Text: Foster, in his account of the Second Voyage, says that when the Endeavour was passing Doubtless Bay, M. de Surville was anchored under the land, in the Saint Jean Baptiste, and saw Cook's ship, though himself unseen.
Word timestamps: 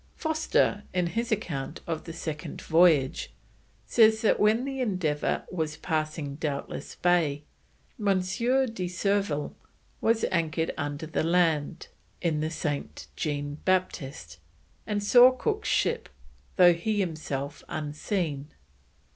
Foster, 0.15 0.81
in 0.95 1.05
his 1.05 1.31
account 1.31 1.81
of 1.85 2.05
the 2.05 2.11
Second 2.11 2.59
Voyage, 2.63 3.31
says 3.85 4.21
that 4.23 4.39
when 4.39 4.65
the 4.65 4.81
Endeavour 4.81 5.43
was 5.51 5.77
passing 5.77 6.37
Doubtless 6.37 6.95
Bay, 6.95 7.43
M. 7.99 8.19
de 8.19 8.87
Surville 8.87 9.55
was 10.01 10.25
anchored 10.31 10.73
under 10.75 11.05
the 11.05 11.21
land, 11.23 11.87
in 12.19 12.39
the 12.39 12.49
Saint 12.49 13.09
Jean 13.15 13.59
Baptiste, 13.63 14.39
and 14.87 15.03
saw 15.03 15.29
Cook's 15.31 15.69
ship, 15.69 16.09
though 16.55 16.73
himself 16.73 17.63
unseen. 17.69 18.47